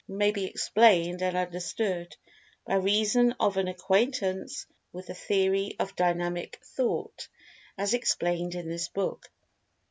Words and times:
may 0.07 0.31
be 0.31 0.45
explained 0.45 1.21
and 1.21 1.37
understood, 1.37 2.15
by 2.65 2.73
reason 2.73 3.31
of 3.39 3.55
an 3.55 3.67
acquaintance 3.67 4.65
with 4.91 5.05
the 5.05 5.13
"Theory 5.13 5.75
of 5.77 5.95
Dynamic[Pg 5.95 6.53
210] 6.75 6.75
Thought," 6.75 7.27
as 7.77 7.93
explained 7.93 8.55
in 8.55 8.67
this 8.67 8.87
book. 8.87 9.29